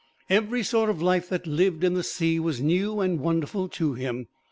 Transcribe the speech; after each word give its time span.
Every 0.31 0.63
sort 0.63 0.89
of 0.89 0.99
life 1.03 1.29
that 1.29 1.45
lived 1.45 1.83
in 1.83 1.93
the 1.93 2.01
sea 2.01 2.39
was 2.39 2.59
new 2.59 3.01
and 3.01 3.19
wonderful 3.19 3.67
to 3.69 3.93
him. 3.93 4.25